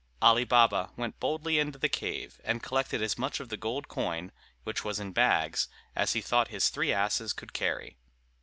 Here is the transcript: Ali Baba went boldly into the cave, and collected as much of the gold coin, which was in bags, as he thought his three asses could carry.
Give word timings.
Ali 0.19 0.45
Baba 0.45 0.89
went 0.97 1.19
boldly 1.19 1.59
into 1.59 1.77
the 1.77 1.87
cave, 1.87 2.41
and 2.43 2.63
collected 2.63 3.03
as 3.03 3.19
much 3.19 3.39
of 3.39 3.49
the 3.49 3.55
gold 3.55 3.87
coin, 3.87 4.31
which 4.63 4.83
was 4.83 4.99
in 4.99 5.11
bags, 5.11 5.67
as 5.95 6.13
he 6.13 6.21
thought 6.21 6.47
his 6.47 6.69
three 6.69 6.91
asses 6.91 7.33
could 7.33 7.53
carry. 7.53 7.97